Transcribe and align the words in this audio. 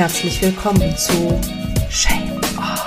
herzlich 0.00 0.40
willkommen 0.40 0.96
zu 0.96 1.38
Shame 1.90 2.40
Off, 2.56 2.86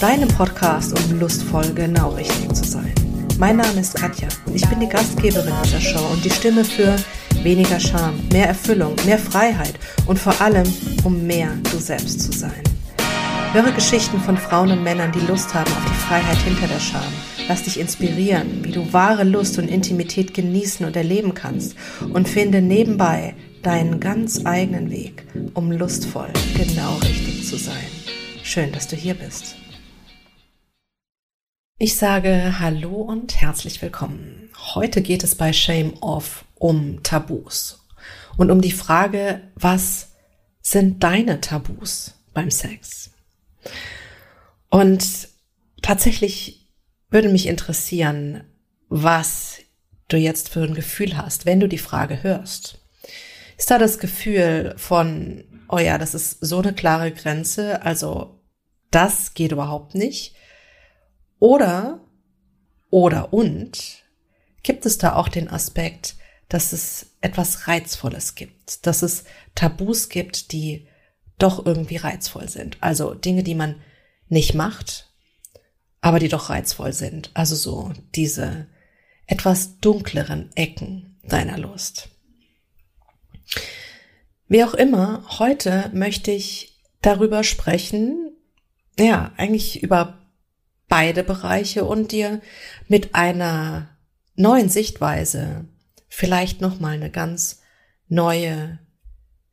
deinem 0.00 0.26
Podcast, 0.26 0.98
um 0.98 1.20
lustvoll 1.20 1.72
genau 1.76 2.08
richtig 2.08 2.52
zu 2.54 2.64
sein. 2.64 2.92
Mein 3.38 3.58
Name 3.58 3.78
ist 3.78 3.94
Katja 3.94 4.26
und 4.46 4.56
ich 4.56 4.68
bin 4.68 4.80
die 4.80 4.88
Gastgeberin 4.88 5.54
dieser 5.62 5.80
Show 5.80 6.04
und 6.10 6.24
die 6.24 6.30
Stimme 6.30 6.64
für 6.64 6.96
weniger 7.44 7.78
Scham, 7.78 8.18
mehr 8.32 8.48
Erfüllung, 8.48 8.96
mehr 9.04 9.16
Freiheit 9.16 9.74
und 10.08 10.18
vor 10.18 10.40
allem, 10.40 10.66
um 11.04 11.24
mehr 11.24 11.50
du 11.70 11.78
selbst 11.78 12.20
zu 12.20 12.36
sein. 12.36 12.64
Höre 13.52 13.70
Geschichten 13.70 14.18
von 14.18 14.36
Frauen 14.36 14.72
und 14.72 14.82
Männern, 14.82 15.12
die 15.12 15.24
Lust 15.24 15.54
haben 15.54 15.70
auf 15.70 15.84
die 15.84 16.08
Freiheit 16.08 16.38
hinter 16.38 16.66
der 16.66 16.80
Scham. 16.80 17.12
Lass 17.46 17.62
dich 17.62 17.78
inspirieren, 17.78 18.64
wie 18.64 18.72
du 18.72 18.92
wahre 18.92 19.22
Lust 19.22 19.56
und 19.56 19.68
Intimität 19.68 20.34
genießen 20.34 20.84
und 20.84 20.96
erleben 20.96 21.32
kannst 21.34 21.76
und 22.12 22.28
finde 22.28 22.60
nebenbei 22.60 23.36
deinen 23.66 23.98
ganz 23.98 24.46
eigenen 24.46 24.92
Weg, 24.92 25.26
um 25.54 25.72
lustvoll 25.72 26.32
genau 26.56 26.98
richtig 26.98 27.44
zu 27.48 27.56
sein. 27.56 27.88
Schön, 28.44 28.70
dass 28.70 28.86
du 28.86 28.94
hier 28.94 29.14
bist. 29.14 29.56
Ich 31.76 31.96
sage 31.96 32.60
Hallo 32.60 33.00
und 33.00 33.40
herzlich 33.40 33.82
willkommen. 33.82 34.50
Heute 34.76 35.02
geht 35.02 35.24
es 35.24 35.34
bei 35.34 35.52
Shame 35.52 35.94
Off 36.00 36.44
um 36.54 37.02
Tabus 37.02 37.84
und 38.36 38.52
um 38.52 38.60
die 38.60 38.70
Frage, 38.70 39.40
was 39.56 40.12
sind 40.62 41.02
deine 41.02 41.40
Tabus 41.40 42.14
beim 42.32 42.52
Sex? 42.52 43.10
Und 44.70 45.26
tatsächlich 45.82 46.68
würde 47.10 47.30
mich 47.30 47.48
interessieren, 47.48 48.44
was 48.88 49.58
du 50.06 50.18
jetzt 50.18 50.50
für 50.50 50.62
ein 50.62 50.74
Gefühl 50.74 51.16
hast, 51.16 51.46
wenn 51.46 51.58
du 51.58 51.68
die 51.68 51.78
Frage 51.78 52.22
hörst. 52.22 52.78
Ist 53.56 53.70
da 53.70 53.78
das 53.78 53.98
Gefühl 53.98 54.74
von, 54.76 55.44
oh 55.68 55.78
ja, 55.78 55.98
das 55.98 56.14
ist 56.14 56.38
so 56.40 56.58
eine 56.58 56.74
klare 56.74 57.12
Grenze, 57.12 57.82
also 57.82 58.40
das 58.90 59.34
geht 59.34 59.52
überhaupt 59.52 59.94
nicht? 59.94 60.34
Oder, 61.38 62.00
oder 62.90 63.32
und, 63.32 64.04
gibt 64.62 64.86
es 64.86 64.98
da 64.98 65.14
auch 65.14 65.28
den 65.28 65.48
Aspekt, 65.48 66.16
dass 66.48 66.72
es 66.72 67.16
etwas 67.20 67.66
Reizvolles 67.66 68.34
gibt, 68.34 68.86
dass 68.86 69.02
es 69.02 69.24
Tabus 69.54 70.08
gibt, 70.08 70.52
die 70.52 70.88
doch 71.38 71.64
irgendwie 71.66 71.96
reizvoll 71.96 72.48
sind. 72.48 72.78
Also 72.80 73.14
Dinge, 73.14 73.42
die 73.42 73.54
man 73.54 73.80
nicht 74.28 74.54
macht, 74.54 75.12
aber 76.00 76.18
die 76.18 76.28
doch 76.28 76.50
reizvoll 76.50 76.92
sind. 76.92 77.30
Also 77.34 77.56
so 77.56 77.92
diese 78.14 78.68
etwas 79.26 79.78
dunkleren 79.80 80.50
Ecken 80.54 81.18
deiner 81.24 81.58
Lust. 81.58 82.08
Wie 84.48 84.62
auch 84.64 84.74
immer, 84.74 85.24
heute 85.38 85.90
möchte 85.92 86.30
ich 86.30 86.80
darüber 87.02 87.44
sprechen, 87.44 88.32
ja, 88.98 89.32
eigentlich 89.36 89.82
über 89.82 90.18
beide 90.88 91.24
Bereiche 91.24 91.84
und 91.84 92.12
dir 92.12 92.40
mit 92.88 93.14
einer 93.14 93.88
neuen 94.36 94.68
Sichtweise 94.68 95.66
vielleicht 96.08 96.60
nochmal 96.60 96.94
eine 96.94 97.10
ganz 97.10 97.60
neue 98.08 98.78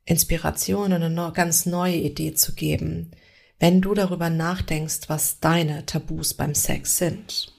Inspiration 0.04 0.92
und 0.92 1.02
eine 1.02 1.32
ganz 1.32 1.66
neue 1.66 1.96
Idee 1.96 2.34
zu 2.34 2.54
geben, 2.54 3.10
wenn 3.58 3.80
du 3.80 3.94
darüber 3.94 4.30
nachdenkst, 4.30 5.08
was 5.08 5.40
deine 5.40 5.86
Tabus 5.86 6.34
beim 6.34 6.54
Sex 6.54 6.98
sind. 6.98 7.52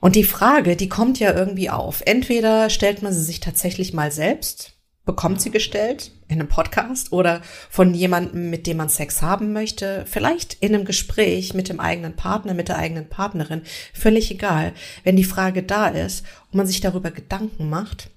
Und 0.00 0.16
die 0.16 0.24
Frage, 0.24 0.76
die 0.76 0.88
kommt 0.88 1.18
ja 1.18 1.32
irgendwie 1.32 1.70
auf. 1.70 2.02
Entweder 2.04 2.70
stellt 2.70 3.02
man 3.02 3.12
sie 3.12 3.22
sich 3.22 3.40
tatsächlich 3.40 3.92
mal 3.92 4.12
selbst, 4.12 4.75
bekommt 5.06 5.40
sie 5.40 5.50
gestellt 5.50 6.10
in 6.28 6.40
einem 6.40 6.48
Podcast 6.48 7.12
oder 7.12 7.40
von 7.70 7.94
jemandem, 7.94 8.50
mit 8.50 8.66
dem 8.66 8.76
man 8.76 8.90
Sex 8.90 9.22
haben 9.22 9.52
möchte, 9.52 10.04
vielleicht 10.04 10.54
in 10.54 10.74
einem 10.74 10.84
Gespräch 10.84 11.54
mit 11.54 11.70
dem 11.70 11.80
eigenen 11.80 12.16
Partner, 12.16 12.52
mit 12.52 12.68
der 12.68 12.76
eigenen 12.76 13.08
Partnerin, 13.08 13.62
völlig 13.94 14.30
egal. 14.30 14.74
Wenn 15.04 15.16
die 15.16 15.24
Frage 15.24 15.62
da 15.62 15.86
ist 15.86 16.26
und 16.50 16.58
man 16.58 16.66
sich 16.66 16.80
darüber 16.80 17.12
Gedanken 17.12 17.70
macht, 17.70 18.10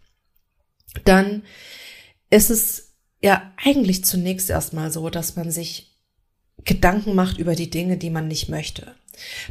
dann 1.05 1.43
ist 2.31 2.49
es 2.49 2.95
ja 3.21 3.53
eigentlich 3.63 4.03
zunächst 4.03 4.49
erstmal 4.49 4.91
so, 4.91 5.09
dass 5.09 5.35
man 5.35 5.51
sich 5.51 5.95
Gedanken 6.65 7.13
macht 7.15 7.37
über 7.37 7.55
die 7.55 7.69
Dinge, 7.69 7.97
die 7.97 8.09
man 8.09 8.27
nicht 8.27 8.49
möchte. 8.49 8.95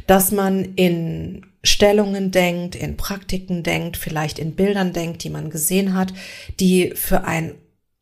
Dass 0.07 0.31
man 0.31 0.63
in 0.75 1.45
Stellungen 1.63 2.31
denkt, 2.31 2.75
in 2.75 2.97
Praktiken 2.97 3.63
denkt, 3.63 3.97
vielleicht 3.97 4.39
in 4.39 4.55
Bildern 4.55 4.93
denkt, 4.93 5.23
die 5.23 5.29
man 5.29 5.49
gesehen 5.49 5.93
hat, 5.93 6.13
die 6.59 6.91
für 6.95 7.23
ein 7.25 7.55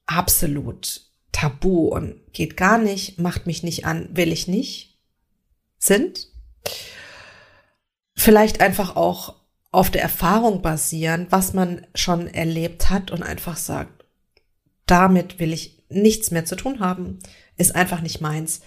absolut 0.06 1.02
tabu 1.32 1.90
und 1.90 2.16
geht 2.34 2.58
gar 2.58 2.78
nicht, 2.78 3.20
macht 3.20 3.46
mich 3.46 3.64
nicht 3.64 3.86
an, 3.86 4.10
will 4.12 4.32
ich 4.32 4.48
nicht 4.48 4.98
sind. 5.78 6.28
Vielleicht 8.16 8.62
einfach 8.62 8.96
auch 8.96 9.36
auf 9.72 9.92
der 9.92 10.02
Erfahrung 10.02 10.62
basieren, 10.62 11.28
was 11.30 11.54
man 11.54 11.86
schon 11.94 12.28
erlebt 12.28 12.90
hat 12.90 13.12
und 13.12 13.22
einfach 13.22 13.58
sagt, 13.58 14.06
damit 14.86 15.40
will 15.40 15.54
ich 15.54 15.84
nichts 15.90 16.32
mehr 16.32 16.46
zu 16.46 16.56
tun 16.56 16.80
haben, 16.80 17.20
ist 17.58 17.76
einfach 17.76 18.02
nicht 18.02 18.22
meins, 18.22 18.62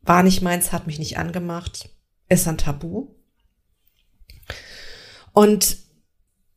war 0.00 0.22
nicht 0.22 0.42
meins, 0.42 0.72
hat 0.72 0.86
mich 0.86 0.98
nicht 0.98 1.18
angemacht, 1.18 1.90
ist 2.32 2.48
ein 2.48 2.58
Tabu. 2.58 3.08
Und 5.32 5.78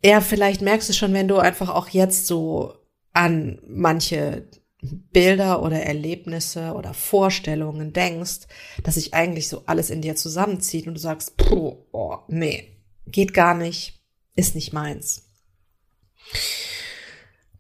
ja, 0.04 0.22
vielleicht 0.22 0.62
merkst 0.62 0.90
du 0.90 0.94
schon, 0.94 1.14
wenn 1.14 1.28
du 1.28 1.38
einfach 1.38 1.70
auch 1.70 1.90
jetzt 1.90 2.28
so 2.28 2.76
an 3.14 3.60
manche 3.68 4.48
Bilder 4.82 5.64
oder 5.64 5.82
Erlebnisse 5.82 6.74
oder 6.74 6.94
Vorstellungen 6.94 7.92
denkst, 7.94 8.48
dass 8.84 8.96
sich 8.96 9.14
eigentlich 9.14 9.48
so 9.48 9.64
alles 9.66 9.90
in 9.90 10.02
dir 10.02 10.16
zusammenzieht 10.16 10.88
und 10.88 10.96
du 10.96 11.00
sagst, 11.00 11.38
puh, 11.38 11.78
oh, 11.92 12.18
nee, 12.28 12.78
geht 13.08 13.34
gar 13.34 13.56
nicht, 13.56 14.04
ist 14.36 14.54
nicht 14.54 14.74
meins. 14.74 15.28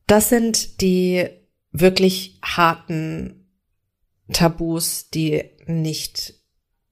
Das 0.07 0.29
sind 0.29 0.81
die 0.81 1.27
wirklich 1.71 2.39
harten 2.43 3.49
Tabus, 4.31 5.09
die 5.09 5.43
nicht 5.65 6.44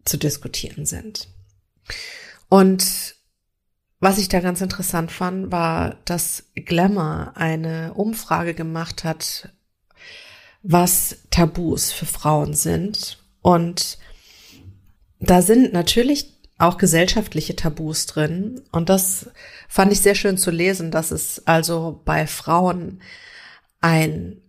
zu 0.06 0.18
diskutieren 0.18 0.86
sind. 0.86 1.28
Und 2.50 3.16
was 4.00 4.18
ich 4.18 4.28
da 4.28 4.42
ganz 4.42 4.60
interessant 4.60 5.12
fand, 5.12 5.52
war, 5.52 5.96
dass 6.06 6.44
Glamour 6.56 7.32
eine 7.36 7.94
Umfrage 7.94 8.54
gemacht 8.54 9.04
hat, 9.04 9.50
was 10.62 11.18
Tabus 11.32 11.92
für 11.92 12.06
Frauen 12.06 12.54
sind. 12.54 13.24
Und 13.42 13.98
da 15.20 15.42
sind 15.42 15.72
natürlich 15.74 16.34
auch 16.58 16.78
gesellschaftliche 16.78 17.56
Tabus 17.56 18.06
drin. 18.06 18.62
Und 18.72 18.90
das 18.90 19.30
fand 19.70 19.92
ich 19.94 20.02
sehr 20.02 20.16
schön 20.16 20.38
zu 20.38 20.52
lesen, 20.52 20.92
dass 20.92 21.12
es 21.12 21.48
also 21.48 22.02
bei 22.04 22.28
Frauen 22.28 23.02
ein 23.82 24.43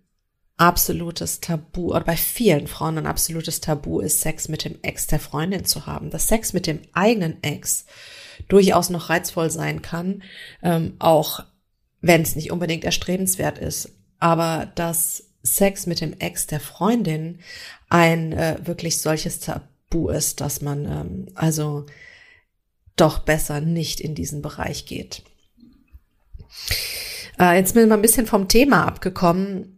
absolutes 0.57 1.41
Tabu, 1.41 1.89
oder 1.89 2.05
bei 2.05 2.17
vielen 2.17 2.67
Frauen 2.67 2.99
ein 2.99 3.07
absolutes 3.07 3.61
Tabu 3.61 4.01
ist, 4.01 4.21
Sex 4.21 4.49
mit 4.49 4.65
dem 4.65 4.79
Ex 4.83 5.07
der 5.07 5.21
Freundin 5.21 5.65
zu 5.65 5.87
haben. 5.87 6.11
Dass 6.11 6.29
Sex 6.29 6.53
mit 6.53 6.67
dem 6.67 6.81
eigenen 6.93 7.43
Ex 7.43 7.87
durchaus 8.49 8.91
noch 8.91 9.11
reizvoll 9.11 9.51
sein 9.51 9.83
kann, 9.83 10.23
ähm, 10.63 10.95
auch 10.99 11.45
wenn 12.01 12.23
es 12.23 12.37
nicht 12.37 12.53
unbedingt 12.53 12.85
erstrebenswert 12.85 13.59
ist. 13.59 13.91
Aber 14.21 14.71
dass 14.75 15.25
Sex 15.43 15.87
mit 15.87 16.01
dem 16.01 16.19
Ex 16.19 16.47
der 16.47 16.61
Freundin 16.61 17.41
ein 17.89 18.33
äh, 18.33 18.59
wirklich 18.65 19.01
solches 19.01 19.41
Tabu 19.41 20.09
ist, 20.09 20.41
dass 20.41 20.61
man 20.61 20.85
ähm, 20.87 21.27
also 21.35 21.87
doch 22.97 23.21
besser 23.21 23.61
nicht 23.61 24.01
in 24.01 24.15
diesen 24.15 24.41
Bereich 24.41 24.87
geht. 24.87 25.23
Äh, 27.39 27.57
jetzt 27.59 27.77
ich 27.77 27.87
mal 27.87 27.93
ein 27.93 28.03
bisschen 28.03 28.27
vom 28.27 28.49
Thema 28.49 28.87
abgekommen, 28.87 29.74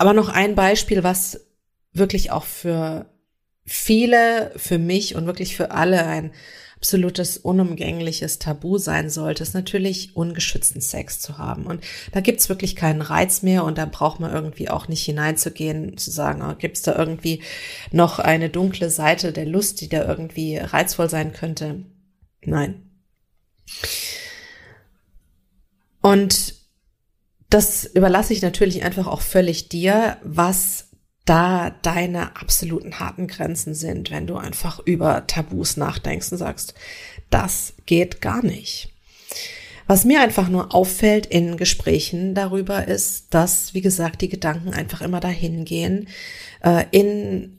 aber 0.00 0.14
noch 0.14 0.30
ein 0.30 0.54
Beispiel, 0.54 1.04
was 1.04 1.46
wirklich 1.92 2.30
auch 2.30 2.44
für 2.44 3.04
viele, 3.66 4.50
für 4.56 4.78
mich 4.78 5.14
und 5.14 5.26
wirklich 5.26 5.54
für 5.54 5.72
alle 5.72 6.06
ein 6.06 6.32
absolutes 6.76 7.36
unumgängliches 7.36 8.38
Tabu 8.38 8.78
sein 8.78 9.10
sollte, 9.10 9.42
ist 9.42 9.52
natürlich 9.52 10.16
ungeschützten 10.16 10.80
Sex 10.80 11.20
zu 11.20 11.36
haben. 11.36 11.66
Und 11.66 11.84
da 12.12 12.20
gibt's 12.20 12.48
wirklich 12.48 12.76
keinen 12.76 13.02
Reiz 13.02 13.42
mehr 13.42 13.62
und 13.62 13.76
da 13.76 13.84
braucht 13.84 14.20
man 14.20 14.32
irgendwie 14.32 14.70
auch 14.70 14.88
nicht 14.88 15.04
hineinzugehen, 15.04 15.98
zu 15.98 16.10
sagen, 16.10 16.40
oh, 16.40 16.54
gibt's 16.56 16.80
da 16.80 16.96
irgendwie 16.96 17.42
noch 17.92 18.18
eine 18.18 18.48
dunkle 18.48 18.88
Seite 18.88 19.32
der 19.34 19.44
Lust, 19.44 19.82
die 19.82 19.90
da 19.90 20.08
irgendwie 20.08 20.56
reizvoll 20.56 21.10
sein 21.10 21.34
könnte. 21.34 21.84
Nein. 22.40 22.90
Und 26.00 26.59
das 27.50 27.84
überlasse 27.84 28.32
ich 28.32 28.42
natürlich 28.42 28.84
einfach 28.84 29.06
auch 29.06 29.20
völlig 29.20 29.68
dir, 29.68 30.16
was 30.22 30.86
da 31.24 31.70
deine 31.82 32.36
absoluten 32.36 32.98
harten 32.98 33.26
Grenzen 33.26 33.74
sind, 33.74 34.10
wenn 34.10 34.26
du 34.26 34.36
einfach 34.36 34.80
über 34.80 35.26
Tabus 35.26 35.76
nachdenkst 35.76 36.32
und 36.32 36.38
sagst, 36.38 36.74
das 37.28 37.74
geht 37.86 38.20
gar 38.20 38.44
nicht. 38.44 38.92
Was 39.86 40.04
mir 40.04 40.20
einfach 40.20 40.48
nur 40.48 40.74
auffällt 40.74 41.26
in 41.26 41.56
Gesprächen 41.56 42.34
darüber 42.34 42.86
ist, 42.86 43.34
dass, 43.34 43.74
wie 43.74 43.80
gesagt, 43.80 44.22
die 44.22 44.28
Gedanken 44.28 44.72
einfach 44.72 45.00
immer 45.00 45.18
dahin 45.18 45.64
gehen, 45.64 46.08
äh, 46.62 46.84
in 46.92 47.58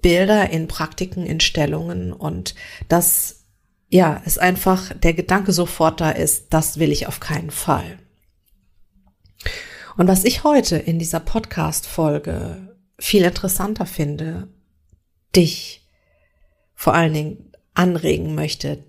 Bilder, 0.00 0.50
in 0.50 0.68
Praktiken, 0.68 1.26
in 1.26 1.40
Stellungen 1.40 2.12
und 2.12 2.54
dass, 2.88 3.44
ja, 3.88 4.22
es 4.24 4.38
einfach 4.38 4.92
der 4.94 5.14
Gedanke 5.14 5.52
sofort 5.52 6.00
da 6.00 6.10
ist, 6.10 6.46
das 6.50 6.78
will 6.78 6.92
ich 6.92 7.06
auf 7.08 7.20
keinen 7.20 7.50
Fall. 7.50 7.98
Und 9.96 10.08
was 10.08 10.24
ich 10.24 10.42
heute 10.42 10.76
in 10.76 10.98
dieser 10.98 11.20
Podcast-Folge 11.20 12.76
viel 12.98 13.22
interessanter 13.22 13.86
finde, 13.86 14.48
dich 15.36 15.88
vor 16.74 16.94
allen 16.94 17.14
Dingen 17.14 17.52
anregen 17.74 18.34
möchte, 18.34 18.84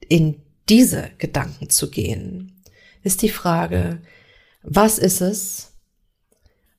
in 0.00 0.42
diese 0.68 1.10
Gedanken 1.18 1.70
zu 1.70 1.90
gehen, 1.90 2.62
ist 3.02 3.22
die 3.22 3.28
Frage, 3.28 4.00
was 4.62 4.98
ist 4.98 5.20
es, 5.20 5.72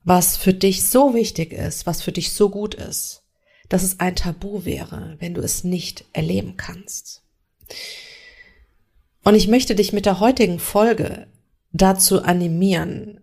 was 0.04 0.36
für 0.36 0.54
dich 0.54 0.84
so 0.84 1.14
wichtig 1.14 1.52
ist, 1.52 1.86
was 1.86 2.02
für 2.02 2.12
dich 2.12 2.32
so 2.32 2.48
gut 2.48 2.74
ist, 2.74 3.24
dass 3.68 3.82
es 3.82 4.00
ein 4.00 4.16
Tabu 4.16 4.64
wäre, 4.64 5.16
wenn 5.18 5.34
du 5.34 5.40
es 5.40 5.64
nicht 5.64 6.04
erleben 6.12 6.56
kannst. 6.56 7.22
Und 9.22 9.34
ich 9.34 9.48
möchte 9.48 9.74
dich 9.74 9.92
mit 9.92 10.06
der 10.06 10.20
heutigen 10.20 10.60
Folge 10.60 11.26
dazu 11.72 12.22
animieren, 12.22 13.20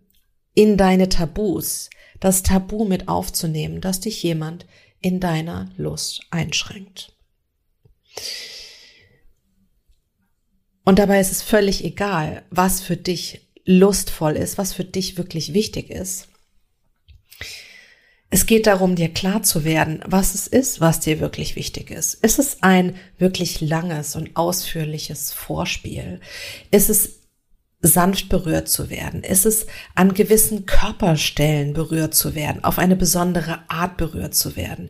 in 0.54 0.78
deine 0.78 1.10
Tabus, 1.10 1.90
das 2.20 2.44
Tabu 2.44 2.86
mit 2.86 3.08
aufzunehmen, 3.08 3.82
dass 3.82 4.00
dich 4.00 4.22
jemand 4.24 4.66
in 5.02 5.20
deiner 5.20 5.72
Lust 5.78 6.22
einschränkt. 6.32 7.14
Und 10.86 11.00
dabei 11.00 11.20
ist 11.20 11.32
es 11.32 11.42
völlig 11.42 11.84
egal, 11.84 12.44
was 12.50 12.82
für 12.82 12.98
dich 12.98 13.48
lustvoll 13.66 14.36
ist, 14.36 14.58
was 14.58 14.74
für 14.74 14.84
dich 14.84 15.18
wirklich 15.18 15.54
wichtig 15.54 15.90
ist. 15.90 16.28
Es 18.30 18.48
geht 18.48 18.66
darum, 18.66 18.96
dir 18.96 19.10
klar 19.10 19.44
zu 19.44 19.64
werden, 19.64 20.02
was 20.08 20.34
es 20.34 20.48
ist, 20.48 20.82
was 20.82 21.00
dir 21.00 21.20
wirklich 21.20 21.56
wichtig 21.56 21.92
ist. 21.92 22.16
Ist 22.16 22.40
es 22.40 22.64
ein 22.64 22.96
wirklich 23.20 23.62
langes 23.62 24.16
und 24.16 24.36
ausführliches 24.36 25.32
Vorspiel? 25.32 26.20
Ist 26.72 26.90
es 26.90 27.20
sanft 27.86 28.30
berührt 28.30 28.70
zu 28.70 28.90
werden? 28.90 29.24
Ist 29.24 29.46
es 29.46 29.68
an 29.94 30.14
gewissen 30.14 30.66
Körperstellen 30.66 31.74
berührt 31.74 32.16
zu 32.16 32.34
werden, 32.34 32.64
auf 32.64 32.80
eine 32.80 32.96
besondere 32.96 33.60
Art 33.68 33.98
berührt 33.98 34.34
zu 34.34 34.56
werden? 34.56 34.90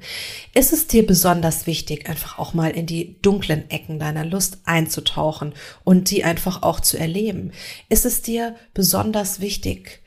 Ist 0.54 0.72
es 0.72 0.86
dir 0.86 1.06
besonders 1.06 1.66
wichtig, 1.66 2.08
einfach 2.08 2.38
auch 2.38 2.54
mal 2.54 2.70
in 2.70 2.86
die 2.86 3.20
dunklen 3.22 3.68
Ecken 3.72 3.98
deiner 3.98 4.24
Lust 4.24 4.60
einzutauchen 4.66 5.56
und 5.84 6.12
die 6.12 6.24
einfach 6.24 6.62
auch 6.62 6.80
zu 6.80 6.98
erleben? 6.98 7.52
Ist 7.90 8.06
es 8.06 8.22
dir 8.22 8.56
besonders 8.76 9.40
wichtig, 9.40 10.04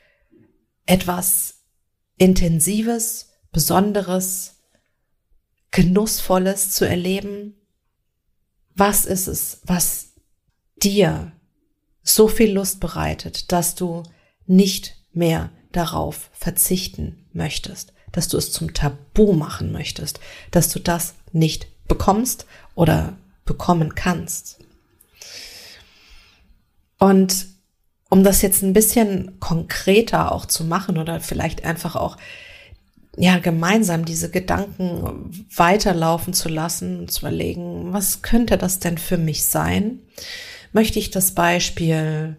etwas 0.85 1.65
Intensives, 2.17 3.27
Besonderes, 3.51 4.55
Genussvolles 5.71 6.71
zu 6.71 6.87
erleben? 6.87 7.55
Was 8.75 9.05
ist 9.05 9.27
es, 9.27 9.59
was 9.65 10.13
dir 10.81 11.33
so 12.09 12.27
viel 12.27 12.51
Lust 12.53 12.79
bereitet, 12.79 13.51
dass 13.51 13.75
du 13.75 14.03
nicht 14.45 14.95
mehr 15.13 15.49
darauf 15.71 16.29
verzichten 16.33 17.25
möchtest, 17.33 17.93
dass 18.11 18.27
du 18.27 18.37
es 18.37 18.51
zum 18.51 18.73
Tabu 18.73 19.33
machen 19.33 19.71
möchtest, 19.71 20.19
dass 20.51 20.69
du 20.69 20.79
das 20.79 21.15
nicht 21.31 21.67
bekommst 21.87 22.45
oder 22.75 23.17
bekommen 23.45 23.95
kannst. 23.95 24.59
Und 26.99 27.47
um 28.09 28.23
das 28.23 28.41
jetzt 28.41 28.63
ein 28.63 28.73
bisschen 28.73 29.39
konkreter 29.39 30.31
auch 30.31 30.45
zu 30.45 30.63
machen 30.63 30.97
oder 30.97 31.19
vielleicht 31.19 31.65
einfach 31.65 31.95
auch 31.95 32.17
ja 33.17 33.39
gemeinsam 33.39 34.05
diese 34.05 34.29
Gedanken 34.29 35.45
weiterlaufen 35.55 36.33
zu 36.33 36.49
lassen 36.49 36.99
und 36.99 37.11
zu 37.11 37.21
überlegen, 37.21 37.91
was 37.91 38.21
könnte 38.21 38.57
das 38.57 38.79
denn 38.79 38.97
für 38.97 39.17
mich 39.17 39.43
sein? 39.43 39.99
Möchte 40.77 40.99
ich 40.99 41.09
das 41.09 41.31
Beispiel 41.31 42.37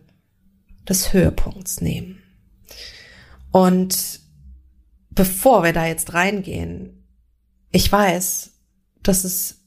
des 0.88 1.12
Höhepunkts 1.12 1.80
nehmen. 1.80 2.22
Und 3.50 4.20
bevor 5.10 5.64
wir 5.64 5.72
da 5.72 5.86
jetzt 5.86 6.14
reingehen, 6.14 7.04
ich 7.72 7.90
weiß, 7.90 8.52
dass 9.02 9.24
es 9.24 9.64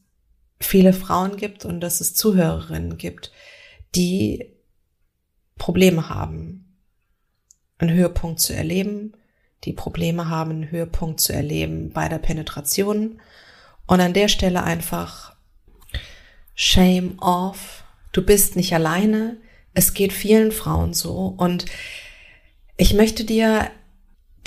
viele 0.62 0.94
Frauen 0.94 1.36
gibt 1.36 1.66
und 1.66 1.82
dass 1.82 2.00
es 2.00 2.14
Zuhörerinnen 2.14 2.98
gibt, 2.98 3.34
die 3.94 4.56
Probleme 5.58 6.08
haben, 6.08 6.78
einen 7.78 7.94
Höhepunkt 7.94 8.40
zu 8.40 8.54
erleben, 8.56 9.18
die 9.66 9.74
Probleme 9.74 10.30
haben, 10.30 10.52
einen 10.52 10.72
Höhepunkt 10.72 11.20
zu 11.20 11.34
erleben 11.34 11.92
bei 11.92 12.08
der 12.08 12.20
Penetration. 12.20 13.22
Und 13.86 14.00
an 14.00 14.14
der 14.14 14.30
Stelle 14.30 14.64
einfach 14.64 15.36
Shame 16.56 17.20
off, 17.20 17.81
Du 18.12 18.22
bist 18.22 18.56
nicht 18.56 18.74
alleine. 18.74 19.38
Es 19.74 19.94
geht 19.94 20.14
vielen 20.14 20.52
Frauen 20.52 20.94
so. 20.94 21.34
Und 21.38 21.66
ich 22.78 22.94
möchte 22.94 23.24
dir 23.24 23.70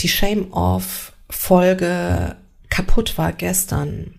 die 0.01 0.09
Shame-Off-Folge 0.09 2.37
kaputt 2.69 3.17
war 3.17 3.33
gestern 3.33 4.19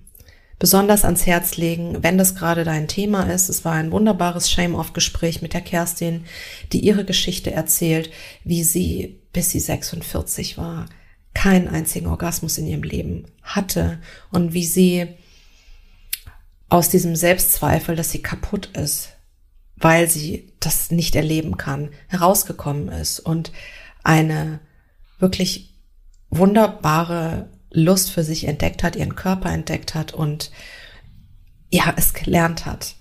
besonders 0.57 1.03
ans 1.03 1.25
Herz 1.25 1.57
legen, 1.57 2.01
wenn 2.01 2.17
das 2.17 2.35
gerade 2.35 2.63
dein 2.63 2.87
Thema 2.87 3.23
ist. 3.23 3.49
Es 3.49 3.65
war 3.65 3.73
ein 3.73 3.91
wunderbares 3.91 4.49
Shame-Off-Gespräch 4.49 5.41
mit 5.41 5.53
der 5.53 5.61
Kerstin, 5.61 6.23
die 6.71 6.79
ihre 6.79 7.03
Geschichte 7.03 7.51
erzählt, 7.51 8.09
wie 8.45 8.63
sie, 8.63 9.19
bis 9.33 9.49
sie 9.49 9.59
46 9.59 10.57
war, 10.57 10.85
keinen 11.33 11.67
einzigen 11.67 12.07
Orgasmus 12.07 12.57
in 12.57 12.67
ihrem 12.67 12.83
Leben 12.83 13.25
hatte 13.43 13.99
und 14.31 14.53
wie 14.53 14.65
sie 14.65 15.07
aus 16.69 16.89
diesem 16.89 17.17
Selbstzweifel, 17.17 17.97
dass 17.97 18.11
sie 18.11 18.21
kaputt 18.21 18.69
ist, 18.77 19.14
weil 19.77 20.09
sie 20.09 20.53
das 20.59 20.91
nicht 20.91 21.15
erleben 21.15 21.57
kann, 21.57 21.89
herausgekommen 22.07 22.89
ist 22.89 23.19
und 23.19 23.51
eine 24.03 24.59
wirklich 25.19 25.75
wunderbare 26.29 27.49
Lust 27.71 28.11
für 28.11 28.23
sich 28.23 28.47
entdeckt 28.47 28.83
hat, 28.83 28.95
ihren 28.95 29.15
Körper 29.15 29.51
entdeckt 29.51 29.95
hat 29.95 30.13
und 30.13 30.51
ja, 31.69 31.93
es 31.97 32.13
gelernt 32.13 32.65
hat, 32.65 32.95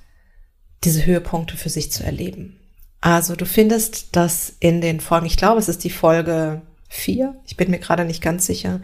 diese 0.82 1.06
Höhepunkte 1.06 1.56
für 1.56 1.68
sich 1.68 1.92
zu 1.92 2.02
erleben. 2.02 2.58
Also 3.00 3.36
du 3.36 3.46
findest 3.46 4.16
das 4.16 4.54
in 4.60 4.80
den 4.80 5.00
Folgen, 5.00 5.26
ich 5.26 5.36
glaube, 5.36 5.60
es 5.60 5.68
ist 5.68 5.84
die 5.84 5.90
Folge 5.90 6.62
vier, 6.88 7.34
ich 7.46 7.56
bin 7.56 7.70
mir 7.70 7.78
gerade 7.78 8.04
nicht 8.04 8.22
ganz 8.22 8.46
sicher. 8.46 8.80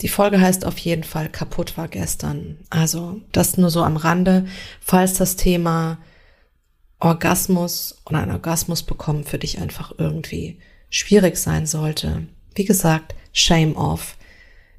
Die 0.00 0.08
Folge 0.08 0.40
heißt 0.40 0.64
auf 0.64 0.78
jeden 0.78 1.04
Fall 1.04 1.28
kaputt 1.28 1.76
war 1.76 1.88
gestern. 1.88 2.58
Also 2.70 3.20
das 3.32 3.56
nur 3.56 3.70
so 3.70 3.82
am 3.82 3.96
Rande, 3.96 4.46
falls 4.80 5.14
das 5.14 5.36
Thema 5.36 5.98
Orgasmus 7.04 8.00
oder 8.06 8.20
ein 8.20 8.30
Orgasmus 8.30 8.82
bekommen 8.82 9.24
für 9.24 9.38
dich 9.38 9.58
einfach 9.58 9.92
irgendwie 9.98 10.58
schwierig 10.88 11.36
sein 11.36 11.66
sollte. 11.66 12.26
Wie 12.54 12.64
gesagt, 12.64 13.14
shame 13.32 13.76
off. 13.76 14.16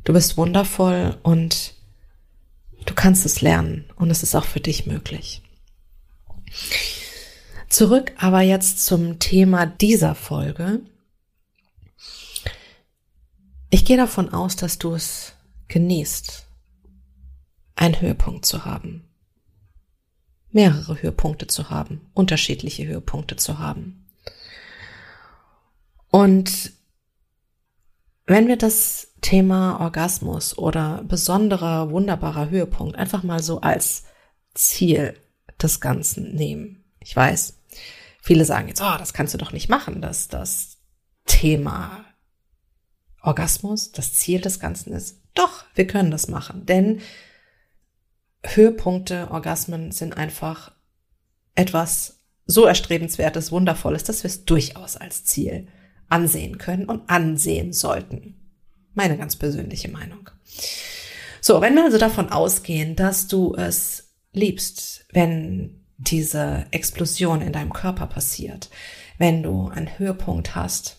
Du 0.03 0.13
bist 0.13 0.35
wundervoll 0.35 1.17
und 1.21 1.75
du 2.85 2.95
kannst 2.95 3.25
es 3.27 3.41
lernen 3.41 3.85
und 3.95 4.09
es 4.09 4.23
ist 4.23 4.35
auch 4.35 4.45
für 4.45 4.59
dich 4.59 4.87
möglich. 4.87 5.43
Zurück 7.69 8.13
aber 8.17 8.41
jetzt 8.41 8.85
zum 8.85 9.19
Thema 9.19 9.67
dieser 9.67 10.15
Folge. 10.15 10.81
Ich 13.69 13.85
gehe 13.85 13.97
davon 13.97 14.33
aus, 14.33 14.55
dass 14.55 14.79
du 14.79 14.93
es 14.93 15.33
genießt, 15.67 16.47
einen 17.75 18.01
Höhepunkt 18.01 18.45
zu 18.45 18.65
haben 18.65 19.04
mehrere 20.55 21.01
Höhepunkte 21.01 21.47
zu 21.47 21.69
haben, 21.69 22.09
unterschiedliche 22.13 22.87
Höhepunkte 22.87 23.35
zu 23.35 23.59
haben. 23.59 24.07
Und 26.09 26.71
wenn 28.25 28.47
wir 28.47 28.55
das 28.55 29.09
Thema 29.19 29.81
Orgasmus 29.81 30.57
oder 30.57 31.03
besonderer, 31.03 31.91
wunderbarer 31.91 32.49
Höhepunkt 32.49 32.95
einfach 32.95 33.21
mal 33.21 33.43
so 33.43 33.59
als 33.59 34.05
Ziel 34.53 35.19
des 35.61 35.81
Ganzen 35.81 36.33
nehmen. 36.35 36.85
Ich 36.99 37.13
weiß, 37.13 37.59
viele 38.21 38.45
sagen 38.45 38.69
jetzt, 38.69 38.81
oh, 38.81 38.97
das 38.97 39.13
kannst 39.13 39.33
du 39.33 39.37
doch 39.37 39.51
nicht 39.51 39.67
machen, 39.67 40.01
dass 40.01 40.29
das 40.29 40.77
Thema 41.25 42.05
Orgasmus 43.21 43.91
das 43.91 44.13
Ziel 44.13 44.39
des 44.39 44.61
Ganzen 44.61 44.93
ist. 44.93 45.17
Doch, 45.33 45.65
wir 45.75 45.85
können 45.85 46.11
das 46.11 46.29
machen, 46.29 46.65
denn 46.65 47.01
Höhepunkte, 48.53 49.29
Orgasmen 49.31 49.91
sind 49.91 50.17
einfach 50.17 50.71
etwas 51.55 52.21
so 52.45 52.65
erstrebenswertes, 52.65 53.51
wundervolles, 53.51 54.03
dass 54.03 54.23
wir 54.23 54.29
es 54.29 54.45
durchaus 54.45 54.97
als 54.97 55.25
Ziel 55.25 55.67
ansehen 56.09 56.57
können 56.57 56.85
und 56.85 57.09
ansehen 57.09 57.73
sollten. 57.73 58.35
Meine 58.93 59.17
ganz 59.17 59.35
persönliche 59.35 59.89
Meinung. 59.89 60.29
So, 61.41 61.61
wenn 61.61 61.75
wir 61.75 61.83
also 61.83 61.97
davon 61.97 62.29
ausgehen, 62.29 62.95
dass 62.95 63.27
du 63.27 63.55
es 63.55 64.15
liebst, 64.31 65.05
wenn 65.11 65.85
diese 65.97 66.65
Explosion 66.71 67.41
in 67.41 67.53
deinem 67.53 67.73
Körper 67.73 68.07
passiert, 68.07 68.69
wenn 69.17 69.43
du 69.43 69.67
einen 69.69 69.97
Höhepunkt 69.97 70.55
hast, 70.55 70.97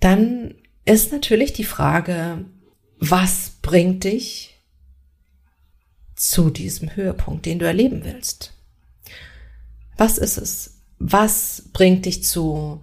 dann 0.00 0.54
ist 0.84 1.12
natürlich 1.12 1.52
die 1.52 1.64
Frage, 1.64 2.44
was 2.98 3.52
bringt 3.62 4.04
dich 4.04 4.57
zu 6.18 6.50
diesem 6.50 6.94
Höhepunkt, 6.96 7.46
den 7.46 7.58
du 7.58 7.66
erleben 7.66 8.04
willst? 8.04 8.52
Was 9.96 10.18
ist 10.18 10.36
es? 10.36 10.82
Was 10.98 11.70
bringt 11.72 12.06
dich 12.06 12.24
zu 12.24 12.82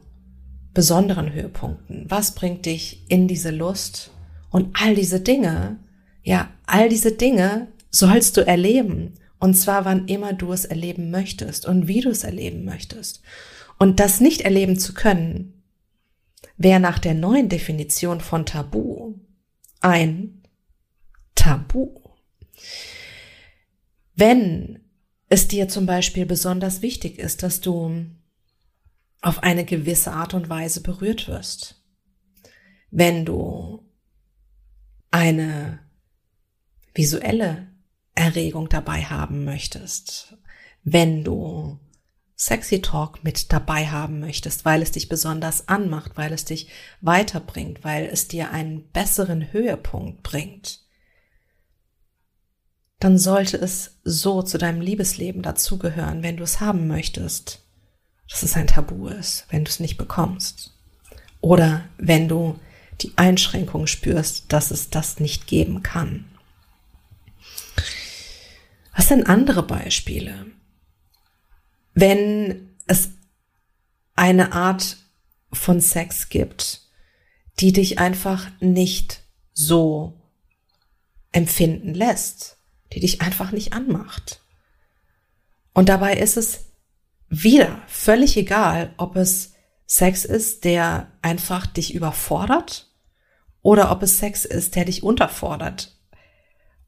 besonderen 0.73 1.33
Höhepunkten? 1.33 2.05
Was 2.09 2.33
bringt 2.33 2.65
dich 2.65 3.03
in 3.09 3.27
diese 3.27 3.51
Lust? 3.51 4.11
Und 4.49 4.77
all 4.79 4.95
diese 4.95 5.19
Dinge, 5.19 5.79
ja, 6.23 6.49
all 6.65 6.89
diese 6.89 7.11
Dinge 7.11 7.67
sollst 7.91 8.37
du 8.37 8.45
erleben. 8.45 9.15
Und 9.37 9.55
zwar 9.55 9.83
wann 9.83 10.07
immer 10.07 10.33
du 10.33 10.53
es 10.53 10.65
erleben 10.65 11.11
möchtest 11.11 11.65
und 11.65 11.87
wie 11.87 12.01
du 12.01 12.09
es 12.09 12.23
erleben 12.23 12.63
möchtest. 12.63 13.21
Und 13.77 13.99
das 13.99 14.21
nicht 14.21 14.41
erleben 14.41 14.79
zu 14.79 14.93
können, 14.93 15.61
wäre 16.57 16.79
nach 16.79 16.99
der 16.99 17.13
neuen 17.13 17.49
Definition 17.49 18.21
von 18.21 18.45
Tabu 18.45 19.15
ein 19.81 20.41
Tabu. 21.35 21.89
Wenn 24.15 24.79
es 25.27 25.47
dir 25.47 25.67
zum 25.67 25.85
Beispiel 25.85 26.25
besonders 26.25 26.81
wichtig 26.81 27.19
ist, 27.19 27.43
dass 27.43 27.61
du 27.61 28.05
auf 29.21 29.43
eine 29.43 29.65
gewisse 29.65 30.11
Art 30.11 30.33
und 30.33 30.49
Weise 30.49 30.81
berührt 30.81 31.27
wirst, 31.27 31.83
wenn 32.91 33.25
du 33.25 33.83
eine 35.11 35.79
visuelle 36.93 37.67
Erregung 38.13 38.69
dabei 38.69 39.03
haben 39.03 39.43
möchtest, 39.43 40.37
wenn 40.83 41.23
du 41.23 41.79
Sexy 42.37 42.81
Talk 42.81 43.23
mit 43.23 43.51
dabei 43.51 43.87
haben 43.87 44.19
möchtest, 44.19 44.65
weil 44.65 44.81
es 44.81 44.91
dich 44.91 45.09
besonders 45.09 45.67
anmacht, 45.67 46.11
weil 46.15 46.31
es 46.31 46.45
dich 46.45 46.69
weiterbringt, 47.01 47.83
weil 47.83 48.05
es 48.05 48.27
dir 48.27 48.51
einen 48.51 48.89
besseren 48.91 49.51
Höhepunkt 49.51 50.21
bringt, 50.21 50.84
dann 53.05 53.19
sollte 53.19 53.57
es 53.57 53.99
so 54.03 54.41
zu 54.41 54.57
deinem 54.57 54.81
Liebesleben 54.81 55.43
dazugehören, 55.43 56.23
wenn 56.23 56.37
du 56.37 56.43
es 56.43 56.59
haben 56.59 56.87
möchtest, 56.87 57.59
dass 58.27 58.41
es 58.41 58.55
ein 58.55 58.65
Tabu 58.65 59.09
ist, 59.09 59.45
wenn 59.51 59.63
du 59.63 59.69
es 59.69 59.79
nicht 59.79 59.97
bekommst. 59.97 60.73
Oder 61.39 61.87
wenn 61.99 62.27
du 62.27 62.59
die 63.01 63.11
Einschränkung 63.15 63.85
spürst, 63.85 64.45
dass 64.51 64.71
es 64.71 64.89
das 64.89 65.19
nicht 65.19 65.45
geben 65.45 65.83
kann. 65.83 66.25
Was 68.95 69.09
sind 69.09 69.27
andere 69.27 69.61
Beispiele? 69.61 70.47
Wenn 71.93 72.75
es 72.87 73.11
eine 74.15 74.51
Art 74.53 74.97
von 75.53 75.79
Sex 75.79 76.29
gibt, 76.29 76.81
die 77.59 77.71
dich 77.71 77.99
einfach 77.99 78.49
nicht 78.61 79.21
so 79.53 80.19
empfinden 81.31 81.93
lässt, 81.93 82.54
die 82.93 82.99
dich 82.99 83.21
einfach 83.21 83.51
nicht 83.51 83.73
anmacht. 83.73 84.41
Und 85.73 85.89
dabei 85.89 86.15
ist 86.15 86.37
es 86.37 86.65
wieder 87.29 87.81
völlig 87.87 88.37
egal, 88.37 88.93
ob 88.97 89.15
es 89.15 89.53
Sex 89.85 90.25
ist, 90.25 90.63
der 90.63 91.11
einfach 91.21 91.67
dich 91.67 91.93
überfordert 91.93 92.91
oder 93.61 93.91
ob 93.91 94.03
es 94.03 94.19
Sex 94.19 94.45
ist, 94.45 94.75
der 94.75 94.85
dich 94.85 95.03
unterfordert 95.03 95.97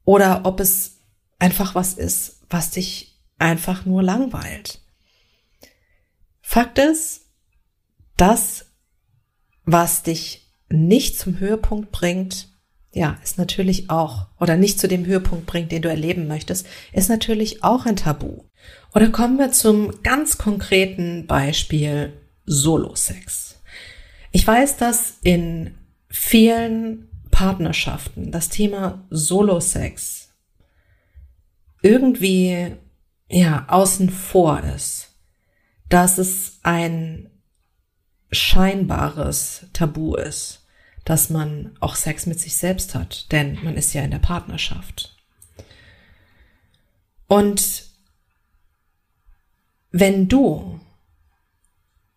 oder 0.04 0.46
ob 0.46 0.60
es 0.60 0.98
einfach 1.38 1.74
was 1.74 1.94
ist, 1.94 2.40
was 2.48 2.70
dich 2.70 3.20
einfach 3.38 3.84
nur 3.84 4.02
langweilt. 4.02 4.80
Fakt 6.40 6.78
ist, 6.78 7.26
das, 8.16 8.66
was 9.64 10.02
dich 10.02 10.50
nicht 10.68 11.18
zum 11.18 11.38
Höhepunkt 11.38 11.92
bringt, 11.92 12.47
ja, 12.98 13.16
ist 13.22 13.38
natürlich 13.38 13.90
auch, 13.90 14.26
oder 14.40 14.56
nicht 14.56 14.80
zu 14.80 14.88
dem 14.88 15.06
Höhepunkt 15.06 15.46
bringt, 15.46 15.70
den 15.70 15.82
du 15.82 15.88
erleben 15.88 16.26
möchtest, 16.26 16.66
ist 16.92 17.08
natürlich 17.08 17.62
auch 17.62 17.86
ein 17.86 17.94
Tabu. 17.94 18.42
Oder 18.92 19.08
kommen 19.10 19.38
wir 19.38 19.52
zum 19.52 20.02
ganz 20.02 20.36
konkreten 20.36 21.28
Beispiel 21.28 22.12
Solo-Sex. 22.44 23.62
Ich 24.32 24.44
weiß, 24.44 24.78
dass 24.78 25.18
in 25.22 25.74
vielen 26.08 27.08
Partnerschaften 27.30 28.32
das 28.32 28.48
Thema 28.48 29.06
Solo-Sex 29.10 30.30
irgendwie 31.82 32.74
ja 33.30 33.64
außen 33.68 34.10
vor 34.10 34.60
ist, 34.64 35.14
dass 35.88 36.18
es 36.18 36.58
ein 36.64 37.30
scheinbares 38.32 39.66
Tabu 39.72 40.16
ist, 40.16 40.57
dass 41.08 41.30
man 41.30 41.74
auch 41.80 41.94
Sex 41.94 42.26
mit 42.26 42.38
sich 42.38 42.54
selbst 42.58 42.94
hat, 42.94 43.32
denn 43.32 43.58
man 43.64 43.78
ist 43.78 43.94
ja 43.94 44.02
in 44.02 44.10
der 44.10 44.18
Partnerschaft. 44.18 45.16
Und 47.26 47.84
wenn 49.90 50.28
du 50.28 50.80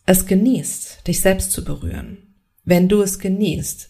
es 0.05 0.25
genießt, 0.25 1.07
dich 1.07 1.21
selbst 1.21 1.53
zu 1.53 1.63
berühren, 1.63 2.35
wenn 2.65 2.89
du 2.89 3.01
es 3.01 3.19
genießt, 3.19 3.89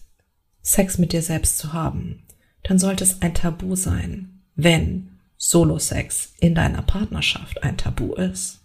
Sex 0.62 0.98
mit 0.98 1.12
dir 1.12 1.22
selbst 1.22 1.58
zu 1.58 1.72
haben, 1.72 2.22
dann 2.62 2.78
sollte 2.78 3.02
es 3.02 3.22
ein 3.22 3.34
Tabu 3.34 3.74
sein, 3.74 4.44
wenn 4.54 5.18
Solo-Sex 5.36 6.34
in 6.38 6.54
deiner 6.54 6.82
Partnerschaft 6.82 7.64
ein 7.64 7.76
Tabu 7.76 8.14
ist. 8.14 8.60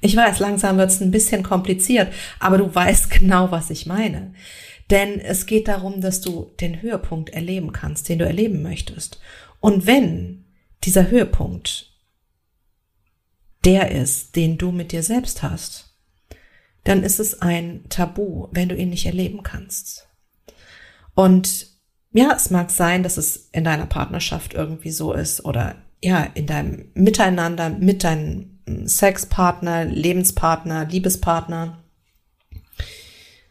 Ich 0.00 0.14
weiß, 0.14 0.38
langsam 0.38 0.78
wird 0.78 0.90
es 0.90 1.00
ein 1.00 1.10
bisschen 1.10 1.42
kompliziert, 1.42 2.12
aber 2.38 2.58
du 2.58 2.72
weißt 2.72 3.10
genau, 3.18 3.50
was 3.50 3.70
ich 3.70 3.86
meine. 3.86 4.34
Denn 4.90 5.20
es 5.20 5.46
geht 5.46 5.68
darum, 5.68 6.00
dass 6.00 6.20
du 6.20 6.50
den 6.60 6.82
Höhepunkt 6.82 7.30
erleben 7.30 7.72
kannst, 7.72 8.08
den 8.08 8.18
du 8.18 8.26
erleben 8.26 8.62
möchtest. 8.62 9.20
Und 9.60 9.86
wenn 9.86 10.44
dieser 10.84 11.10
Höhepunkt 11.10 11.86
der 13.64 13.90
ist, 13.90 14.36
den 14.36 14.56
du 14.58 14.72
mit 14.72 14.90
dir 14.90 15.02
selbst 15.02 15.42
hast, 15.42 15.94
dann 16.84 17.02
ist 17.02 17.20
es 17.20 17.42
ein 17.42 17.84
Tabu, 17.90 18.48
wenn 18.52 18.68
du 18.68 18.74
ihn 18.74 18.90
nicht 18.90 19.04
erleben 19.06 19.42
kannst. 19.42 20.08
Und 21.14 21.66
ja, 22.12 22.32
es 22.34 22.50
mag 22.50 22.70
sein, 22.70 23.02
dass 23.02 23.16
es 23.16 23.50
in 23.52 23.64
deiner 23.64 23.86
Partnerschaft 23.86 24.54
irgendwie 24.54 24.90
so 24.90 25.12
ist 25.12 25.44
oder 25.44 25.76
ja, 26.02 26.22
in 26.34 26.46
deinem 26.46 26.90
Miteinander 26.94 27.68
mit 27.68 28.04
deinem 28.04 28.58
Sexpartner, 28.86 29.84
Lebenspartner, 29.84 30.86
Liebespartner, 30.86 31.82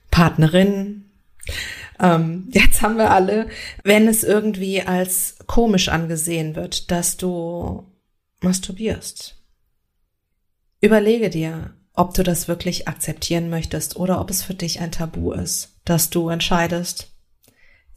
Partnerin. 0.09 1.08
Ähm, 1.99 2.47
jetzt 2.51 2.81
haben 2.81 2.97
wir 2.97 3.11
alle, 3.11 3.49
wenn 3.83 4.07
es 4.07 4.23
irgendwie 4.23 4.81
als 4.81 5.37
komisch 5.47 5.89
angesehen 5.89 6.55
wird, 6.55 6.91
dass 6.91 7.17
du 7.17 7.85
masturbierst. 8.41 9.35
Überlege 10.81 11.29
dir, 11.29 11.73
ob 11.93 12.13
du 12.13 12.23
das 12.23 12.47
wirklich 12.47 12.87
akzeptieren 12.87 13.49
möchtest 13.49 13.97
oder 13.97 14.21
ob 14.21 14.29
es 14.29 14.43
für 14.43 14.53
dich 14.53 14.79
ein 14.79 14.91
Tabu 14.91 15.33
ist, 15.33 15.79
dass 15.83 16.09
du 16.09 16.29
entscheidest, 16.29 17.11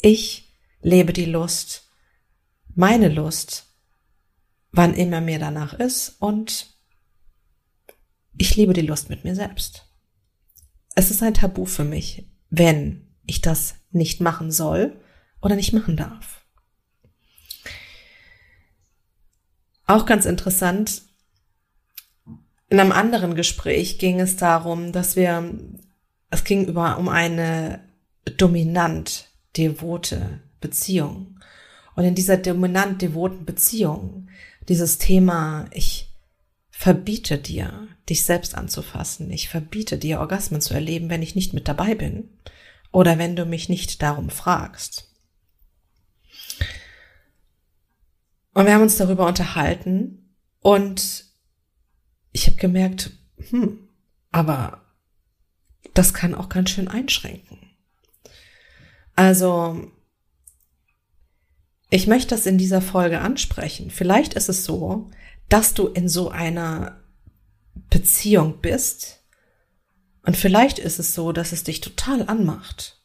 ich 0.00 0.52
lebe 0.80 1.12
die 1.12 1.26
Lust, 1.26 1.88
meine 2.74 3.08
Lust, 3.08 3.66
wann 4.72 4.94
immer 4.94 5.20
mir 5.20 5.38
danach 5.38 5.74
ist 5.74 6.16
und 6.18 6.74
ich 8.36 8.56
liebe 8.56 8.72
die 8.72 8.80
Lust 8.80 9.10
mit 9.10 9.22
mir 9.22 9.36
selbst. 9.36 9.86
Es 10.94 11.10
ist 11.10 11.22
ein 11.22 11.34
Tabu 11.34 11.64
für 11.64 11.84
mich, 11.84 12.26
wenn 12.50 13.11
ich 13.32 13.40
das 13.40 13.76
nicht 13.90 14.20
machen 14.20 14.50
soll 14.52 15.00
oder 15.40 15.56
nicht 15.56 15.72
machen 15.72 15.96
darf. 15.96 16.44
Auch 19.86 20.06
ganz 20.06 20.26
interessant, 20.26 21.02
in 22.68 22.78
einem 22.78 22.92
anderen 22.92 23.34
Gespräch 23.34 23.98
ging 23.98 24.20
es 24.20 24.36
darum, 24.36 24.92
dass 24.92 25.16
wir, 25.16 25.52
es 26.30 26.44
ging 26.44 26.66
über 26.66 26.98
um 26.98 27.08
eine 27.08 27.80
dominant 28.36 29.28
devote 29.56 30.40
Beziehung. 30.60 31.40
Und 31.94 32.04
in 32.04 32.14
dieser 32.14 32.36
dominant 32.36 33.02
devoten 33.02 33.44
Beziehung 33.44 34.28
dieses 34.68 34.98
Thema, 34.98 35.66
ich 35.72 36.08
verbiete 36.70 37.36
dir, 37.36 37.88
dich 38.08 38.24
selbst 38.24 38.54
anzufassen. 38.54 39.30
Ich 39.30 39.48
verbiete 39.48 39.98
dir, 39.98 40.20
Orgasmen 40.20 40.60
zu 40.60 40.72
erleben, 40.72 41.10
wenn 41.10 41.22
ich 41.22 41.34
nicht 41.34 41.52
mit 41.52 41.68
dabei 41.68 41.94
bin 41.94 42.30
oder 42.92 43.18
wenn 43.18 43.34
du 43.34 43.46
mich 43.46 43.68
nicht 43.68 44.02
darum 44.02 44.30
fragst. 44.30 45.08
Und 48.54 48.66
wir 48.66 48.74
haben 48.74 48.82
uns 48.82 48.98
darüber 48.98 49.26
unterhalten 49.26 50.36
und 50.60 51.24
ich 52.32 52.46
habe 52.46 52.56
gemerkt, 52.56 53.10
hm, 53.48 53.88
aber 54.30 54.82
das 55.94 56.14
kann 56.14 56.34
auch 56.34 56.48
ganz 56.48 56.70
schön 56.70 56.88
einschränken. 56.88 57.58
Also 59.16 59.90
ich 61.90 62.06
möchte 62.06 62.34
das 62.34 62.46
in 62.46 62.56
dieser 62.56 62.80
Folge 62.80 63.20
ansprechen. 63.20 63.90
Vielleicht 63.90 64.34
ist 64.34 64.48
es 64.48 64.64
so, 64.64 65.10
dass 65.48 65.74
du 65.74 65.88
in 65.88 66.08
so 66.08 66.30
einer 66.30 67.02
Beziehung 67.90 68.60
bist 68.60 69.21
Und 70.24 70.36
vielleicht 70.36 70.78
ist 70.78 70.98
es 70.98 71.14
so, 71.14 71.32
dass 71.32 71.52
es 71.52 71.64
dich 71.64 71.80
total 71.80 72.28
anmacht, 72.28 73.00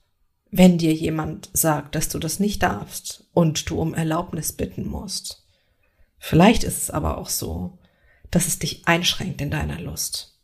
wenn 0.52 0.78
dir 0.78 0.94
jemand 0.94 1.50
sagt, 1.54 1.96
dass 1.96 2.10
du 2.10 2.20
das 2.20 2.40
nicht 2.40 2.64
darfst 2.64 3.26
und 3.34 3.70
du 3.70 3.80
um 3.80 3.94
Erlaubnis 3.94 4.54
bitten 4.54 4.88
musst. 4.88 5.44
Vielleicht 6.20 6.64
ist 6.64 6.78
es 6.78 6.92
aber 6.92 7.18
auch 7.18 7.30
so, 7.30 7.78
dass 8.32 8.48
es 8.48 8.60
dich 8.60 8.88
einschränkt 8.88 9.42
in 9.42 9.52
deiner 9.52 9.80
Lust. 9.80 10.40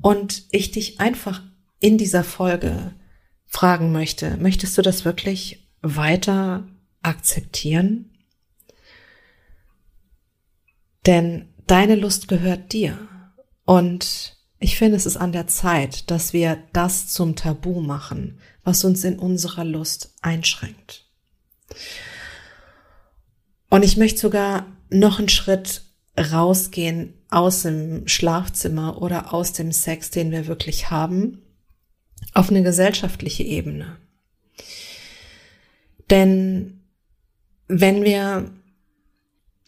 Und 0.00 0.44
ich 0.50 0.70
dich 0.70 1.00
einfach 1.00 1.42
in 1.80 1.98
dieser 1.98 2.24
Folge 2.24 2.94
fragen 3.46 3.92
möchte, 3.92 4.36
möchtest 4.38 4.78
du 4.78 4.82
das 4.82 5.04
wirklich 5.04 5.68
weiter 5.82 6.66
akzeptieren? 7.02 8.16
Denn 11.06 11.52
deine 11.66 11.96
Lust 11.96 12.28
gehört 12.28 12.72
dir. 12.72 12.96
Und 13.64 14.36
ich 14.62 14.76
finde, 14.76 14.96
es 14.96 15.06
ist 15.06 15.16
an 15.16 15.32
der 15.32 15.48
Zeit, 15.48 16.10
dass 16.10 16.32
wir 16.32 16.62
das 16.72 17.08
zum 17.08 17.34
Tabu 17.34 17.80
machen, 17.80 18.38
was 18.62 18.84
uns 18.84 19.02
in 19.02 19.18
unserer 19.18 19.64
Lust 19.64 20.14
einschränkt. 20.22 21.04
Und 23.70 23.82
ich 23.84 23.96
möchte 23.96 24.20
sogar 24.20 24.66
noch 24.88 25.18
einen 25.18 25.28
Schritt 25.28 25.82
rausgehen 26.16 27.14
aus 27.28 27.62
dem 27.62 28.06
Schlafzimmer 28.06 29.02
oder 29.02 29.34
aus 29.34 29.52
dem 29.52 29.72
Sex, 29.72 30.10
den 30.10 30.30
wir 30.30 30.46
wirklich 30.46 30.90
haben, 30.90 31.42
auf 32.32 32.50
eine 32.50 32.62
gesellschaftliche 32.62 33.42
Ebene. 33.42 33.96
Denn 36.10 36.82
wenn 37.66 38.04
wir 38.04 38.52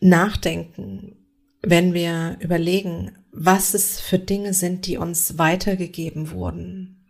nachdenken, 0.01 1.17
wenn 1.63 1.95
wir 1.95 2.37
überlegen, 2.41 3.13
was 3.37 3.75
es 3.75 4.01
für 4.01 4.19
Dinge 4.19 4.55
sind, 4.55 4.87
die 4.87 4.97
uns 4.97 5.39
weitergegeben 5.39 6.31
wurden, 6.31 7.05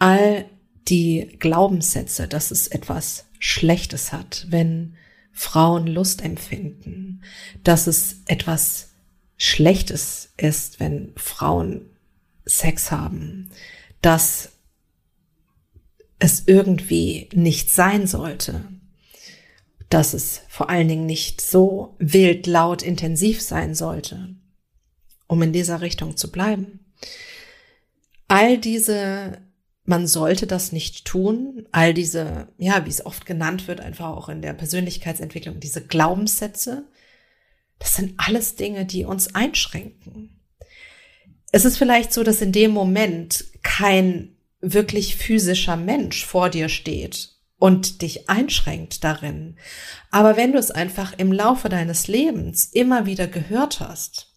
all 0.00 0.46
die 0.88 1.36
Glaubenssätze, 1.38 2.26
dass 2.26 2.50
es 2.50 2.66
etwas 2.66 3.26
Schlechtes 3.38 4.12
hat, 4.12 4.46
wenn 4.50 4.96
Frauen 5.32 5.86
Lust 5.86 6.22
empfinden, 6.22 7.22
dass 7.62 7.86
es 7.86 8.22
etwas 8.26 8.90
Schlechtes 9.36 10.32
ist, 10.36 10.80
wenn 10.80 11.12
Frauen 11.16 11.86
Sex 12.44 12.90
haben, 12.90 13.50
dass 14.02 14.52
es 16.18 16.44
irgendwie 16.46 17.28
nicht 17.32 17.70
sein 17.70 18.06
sollte, 18.06 18.64
dass 19.88 20.14
es 20.14 20.42
vor 20.48 20.68
allen 20.68 20.88
Dingen 20.88 21.06
nicht 21.06 21.40
so 21.40 21.94
wild, 21.98 22.46
laut, 22.46 22.82
intensiv 22.82 23.40
sein 23.40 23.74
sollte, 23.74 24.34
um 25.26 25.42
in 25.42 25.52
dieser 25.52 25.80
Richtung 25.80 26.16
zu 26.16 26.30
bleiben. 26.30 26.80
All 28.28 28.58
diese 28.58 29.42
man 29.84 30.06
sollte 30.06 30.46
das 30.46 30.72
nicht 30.72 31.04
tun. 31.04 31.66
All 31.70 31.94
diese, 31.94 32.48
ja, 32.58 32.84
wie 32.86 32.90
es 32.90 33.04
oft 33.04 33.26
genannt 33.26 33.68
wird, 33.68 33.80
einfach 33.80 34.08
auch 34.08 34.28
in 34.28 34.42
der 34.42 34.54
Persönlichkeitsentwicklung, 34.54 35.60
diese 35.60 35.86
Glaubenssätze, 35.86 36.88
das 37.78 37.96
sind 37.96 38.14
alles 38.16 38.56
Dinge, 38.56 38.86
die 38.86 39.04
uns 39.04 39.34
einschränken. 39.34 40.40
Es 41.52 41.64
ist 41.64 41.76
vielleicht 41.76 42.12
so, 42.12 42.22
dass 42.22 42.40
in 42.40 42.52
dem 42.52 42.70
Moment 42.70 43.44
kein 43.62 44.36
wirklich 44.60 45.16
physischer 45.16 45.76
Mensch 45.76 46.24
vor 46.24 46.48
dir 46.48 46.68
steht 46.68 47.34
und 47.58 48.00
dich 48.00 48.30
einschränkt 48.30 49.04
darin. 49.04 49.56
Aber 50.10 50.36
wenn 50.36 50.52
du 50.52 50.58
es 50.58 50.70
einfach 50.70 51.12
im 51.18 51.30
Laufe 51.30 51.68
deines 51.68 52.08
Lebens 52.08 52.64
immer 52.64 53.06
wieder 53.06 53.26
gehört 53.26 53.80
hast 53.80 54.33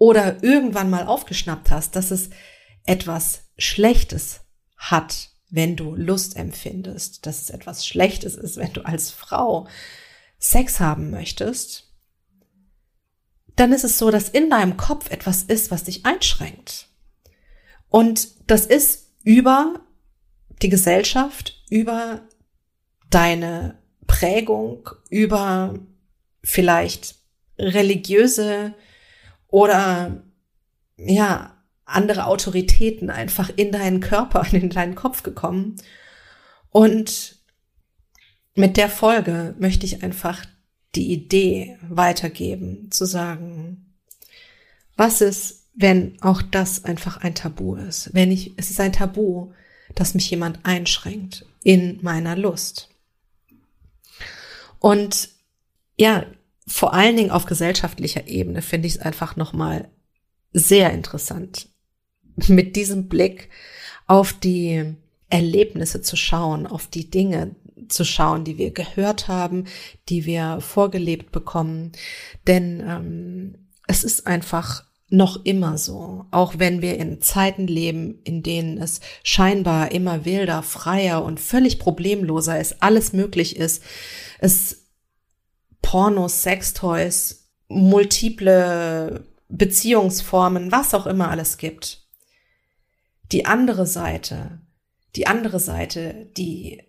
oder 0.00 0.42
irgendwann 0.42 0.88
mal 0.88 1.06
aufgeschnappt 1.06 1.70
hast, 1.70 1.94
dass 1.94 2.10
es 2.10 2.30
etwas 2.86 3.42
Schlechtes 3.58 4.40
hat, 4.78 5.28
wenn 5.50 5.76
du 5.76 5.94
Lust 5.94 6.36
empfindest, 6.36 7.26
dass 7.26 7.42
es 7.42 7.50
etwas 7.50 7.86
Schlechtes 7.86 8.34
ist, 8.34 8.56
wenn 8.56 8.72
du 8.72 8.80
als 8.80 9.10
Frau 9.10 9.68
Sex 10.38 10.80
haben 10.80 11.10
möchtest, 11.10 11.92
dann 13.56 13.74
ist 13.74 13.84
es 13.84 13.98
so, 13.98 14.10
dass 14.10 14.30
in 14.30 14.48
deinem 14.48 14.78
Kopf 14.78 15.10
etwas 15.10 15.42
ist, 15.42 15.70
was 15.70 15.84
dich 15.84 16.06
einschränkt. 16.06 16.88
Und 17.90 18.50
das 18.50 18.64
ist 18.64 19.12
über 19.22 19.80
die 20.62 20.70
Gesellschaft, 20.70 21.62
über 21.68 22.22
deine 23.10 23.76
Prägung, 24.06 24.88
über 25.10 25.74
vielleicht 26.42 27.16
religiöse 27.58 28.74
oder 29.50 30.22
ja, 30.96 31.56
andere 31.84 32.26
Autoritäten 32.26 33.10
einfach 33.10 33.50
in 33.54 33.72
deinen 33.72 34.00
Körper, 34.00 34.46
in 34.52 34.70
deinen 34.70 34.94
Kopf 34.94 35.22
gekommen. 35.22 35.76
Und 36.70 37.36
mit 38.54 38.76
der 38.76 38.88
Folge 38.88 39.54
möchte 39.58 39.86
ich 39.86 40.02
einfach 40.02 40.44
die 40.94 41.12
Idee 41.12 41.78
weitergeben, 41.82 42.90
zu 42.90 43.04
sagen, 43.04 43.94
was 44.96 45.20
ist, 45.20 45.68
wenn 45.74 46.20
auch 46.20 46.42
das 46.42 46.84
einfach 46.84 47.18
ein 47.18 47.34
Tabu 47.34 47.76
ist? 47.76 48.12
Wenn 48.12 48.32
ich, 48.32 48.52
es 48.56 48.70
ist 48.70 48.80
ein 48.80 48.92
Tabu, 48.92 49.52
dass 49.94 50.14
mich 50.14 50.30
jemand 50.30 50.64
einschränkt 50.64 51.46
in 51.62 51.98
meiner 52.02 52.36
Lust. 52.36 52.88
Und 54.78 55.30
ja, 55.96 56.26
vor 56.70 56.94
allen 56.94 57.16
Dingen 57.16 57.32
auf 57.32 57.46
gesellschaftlicher 57.46 58.28
Ebene 58.28 58.62
finde 58.62 58.86
ich 58.86 58.94
es 58.94 59.00
einfach 59.00 59.34
nochmal 59.34 59.88
sehr 60.52 60.92
interessant, 60.92 61.68
mit 62.46 62.76
diesem 62.76 63.08
Blick 63.08 63.50
auf 64.06 64.32
die 64.32 64.94
Erlebnisse 65.28 66.00
zu 66.00 66.16
schauen, 66.16 66.68
auf 66.68 66.86
die 66.86 67.10
Dinge 67.10 67.56
zu 67.88 68.04
schauen, 68.04 68.44
die 68.44 68.56
wir 68.56 68.70
gehört 68.70 69.26
haben, 69.26 69.64
die 70.08 70.26
wir 70.26 70.60
vorgelebt 70.60 71.32
bekommen. 71.32 71.90
Denn 72.46 72.80
ähm, 72.86 73.68
es 73.88 74.04
ist 74.04 74.28
einfach 74.28 74.84
noch 75.08 75.44
immer 75.44 75.76
so, 75.76 76.26
auch 76.30 76.54
wenn 76.58 76.82
wir 76.82 76.98
in 76.98 77.20
Zeiten 77.20 77.66
leben, 77.66 78.20
in 78.22 78.44
denen 78.44 78.78
es 78.78 79.00
scheinbar 79.24 79.90
immer 79.90 80.24
wilder, 80.24 80.62
freier 80.62 81.24
und 81.24 81.40
völlig 81.40 81.80
problemloser 81.80 82.60
ist, 82.60 82.80
alles 82.80 83.12
möglich 83.12 83.56
ist, 83.56 83.82
es 84.38 84.80
Pornos, 85.90 86.42
Sextoys, 86.42 87.50
multiple 87.68 89.26
Beziehungsformen, 89.48 90.70
was 90.70 90.94
auch 90.94 91.06
immer 91.06 91.28
alles 91.28 91.58
gibt 91.58 92.00
die 93.32 93.46
andere 93.46 93.86
Seite, 93.86 94.60
die 95.16 95.26
andere 95.26 95.60
Seite, 95.60 96.30
die 96.36 96.82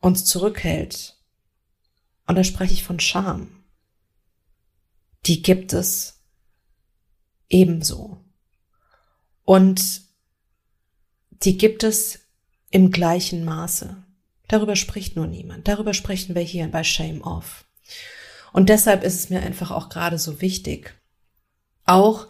uns 0.00 0.24
zurückhält, 0.24 1.16
und 2.26 2.36
da 2.36 2.44
spreche 2.44 2.72
ich 2.72 2.84
von 2.84 3.00
Scham, 3.00 3.64
die 5.26 5.42
gibt 5.42 5.72
es 5.72 6.22
ebenso. 7.48 8.24
Und 9.42 10.02
die 11.30 11.58
gibt 11.58 11.82
es 11.82 12.20
im 12.70 12.92
gleichen 12.92 13.44
Maße. 13.44 14.04
Darüber 14.46 14.76
spricht 14.76 15.16
nur 15.16 15.26
niemand. 15.26 15.66
Darüber 15.66 15.92
sprechen 15.92 16.36
wir 16.36 16.42
hier 16.42 16.68
bei 16.68 16.84
Shame 16.84 17.22
Off. 17.22 17.64
Und 18.52 18.68
deshalb 18.68 19.04
ist 19.04 19.14
es 19.14 19.30
mir 19.30 19.42
einfach 19.42 19.70
auch 19.70 19.88
gerade 19.88 20.18
so 20.18 20.40
wichtig, 20.40 20.94
auch 21.84 22.28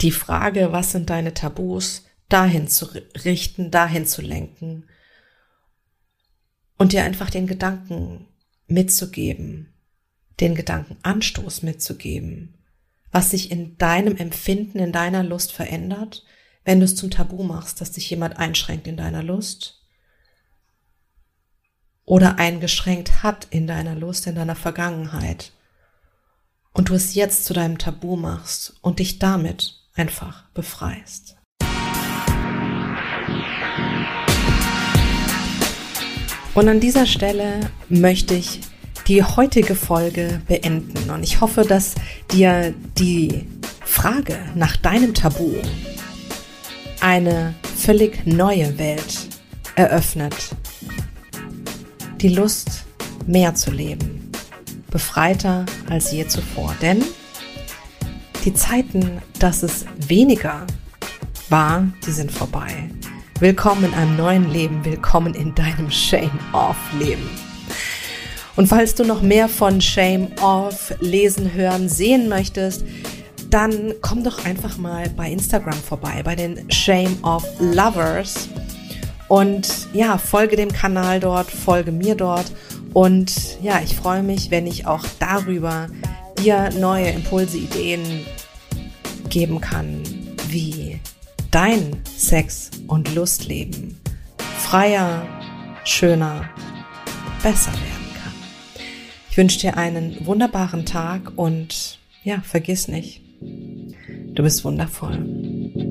die 0.00 0.10
Frage, 0.10 0.72
was 0.72 0.92
sind 0.92 1.10
deine 1.10 1.34
Tabus, 1.34 2.04
dahin 2.28 2.68
zu 2.68 2.86
richten, 3.24 3.70
dahin 3.70 4.06
zu 4.06 4.20
lenken 4.20 4.88
und 6.76 6.92
dir 6.92 7.04
einfach 7.04 7.30
den 7.30 7.46
Gedanken 7.46 8.26
mitzugeben, 8.66 9.72
den 10.40 10.54
Gedanken 10.54 10.96
Anstoß 11.02 11.62
mitzugeben, 11.62 12.58
was 13.12 13.30
sich 13.30 13.50
in 13.50 13.78
deinem 13.78 14.16
Empfinden, 14.16 14.78
in 14.78 14.92
deiner 14.92 15.22
Lust 15.22 15.52
verändert, 15.52 16.24
wenn 16.64 16.80
du 16.80 16.84
es 16.84 16.96
zum 16.96 17.10
Tabu 17.10 17.44
machst, 17.44 17.80
dass 17.80 17.92
dich 17.92 18.10
jemand 18.10 18.36
einschränkt 18.38 18.88
in 18.88 18.96
deiner 18.96 19.22
Lust 19.22 19.85
oder 22.06 22.38
eingeschränkt 22.38 23.22
hat 23.22 23.46
in 23.50 23.66
deiner 23.66 23.94
Lust, 23.94 24.26
in 24.26 24.36
deiner 24.36 24.56
Vergangenheit 24.56 25.52
und 26.72 26.88
du 26.88 26.94
es 26.94 27.14
jetzt 27.14 27.44
zu 27.44 27.52
deinem 27.52 27.78
Tabu 27.78 28.16
machst 28.16 28.74
und 28.80 28.98
dich 28.98 29.18
damit 29.18 29.74
einfach 29.94 30.44
befreist. 30.54 31.36
Und 36.54 36.68
an 36.68 36.80
dieser 36.80 37.04
Stelle 37.04 37.70
möchte 37.88 38.34
ich 38.34 38.60
die 39.08 39.22
heutige 39.22 39.74
Folge 39.74 40.40
beenden. 40.48 41.10
Und 41.10 41.22
ich 41.22 41.40
hoffe, 41.40 41.62
dass 41.62 41.94
dir 42.32 42.72
die 42.98 43.46
Frage 43.84 44.38
nach 44.54 44.76
deinem 44.76 45.12
Tabu 45.12 45.52
eine 47.00 47.54
völlig 47.76 48.26
neue 48.26 48.78
Welt 48.78 49.28
eröffnet. 49.74 50.34
Die 52.18 52.28
Lust, 52.28 52.86
mehr 53.26 53.54
zu 53.54 53.70
leben. 53.70 54.32
Befreiter 54.90 55.66
als 55.90 56.12
je 56.12 56.26
zuvor. 56.26 56.74
Denn 56.80 57.04
die 58.46 58.54
Zeiten, 58.54 59.20
dass 59.38 59.62
es 59.62 59.84
weniger 60.08 60.66
war, 61.50 61.86
die 62.06 62.12
sind 62.12 62.32
vorbei. 62.32 62.88
Willkommen 63.38 63.84
in 63.84 63.92
einem 63.92 64.16
neuen 64.16 64.50
Leben, 64.50 64.82
willkommen 64.82 65.34
in 65.34 65.54
deinem 65.54 65.90
Shame-Off-Leben. 65.90 67.28
Und 68.56 68.68
falls 68.68 68.94
du 68.94 69.04
noch 69.04 69.20
mehr 69.20 69.46
von 69.46 69.82
Shame 69.82 70.28
Off 70.40 70.94
lesen, 71.00 71.52
hören, 71.52 71.90
sehen 71.90 72.30
möchtest, 72.30 72.82
dann 73.50 73.92
komm 74.00 74.24
doch 74.24 74.42
einfach 74.46 74.78
mal 74.78 75.10
bei 75.10 75.30
Instagram 75.30 75.74
vorbei, 75.74 76.22
bei 76.24 76.34
den 76.34 76.70
Shame 76.70 77.18
Off 77.20 77.44
Lovers. 77.60 78.48
Und 79.28 79.88
ja, 79.92 80.18
folge 80.18 80.56
dem 80.56 80.72
Kanal 80.72 81.20
dort, 81.20 81.50
folge 81.50 81.92
mir 81.92 82.14
dort. 82.14 82.52
Und 82.92 83.60
ja, 83.62 83.80
ich 83.84 83.96
freue 83.96 84.22
mich, 84.22 84.50
wenn 84.50 84.66
ich 84.66 84.86
auch 84.86 85.04
darüber 85.18 85.88
dir 86.38 86.70
neue 86.78 87.10
Impulse, 87.10 87.58
Ideen 87.58 88.24
geben 89.28 89.60
kann, 89.60 90.02
wie 90.48 91.00
dein 91.50 92.02
Sex- 92.16 92.70
und 92.86 93.14
Lustleben 93.14 94.00
freier, 94.66 95.26
schöner, 95.84 96.48
besser 97.42 97.72
werden 97.72 98.12
kann. 98.20 98.32
Ich 99.30 99.36
wünsche 99.36 99.60
dir 99.60 99.76
einen 99.76 100.26
wunderbaren 100.26 100.84
Tag 100.84 101.32
und 101.36 101.98
ja, 102.24 102.40
vergiss 102.40 102.88
nicht, 102.88 103.20
du 103.40 104.42
bist 104.42 104.64
wundervoll. 104.64 105.85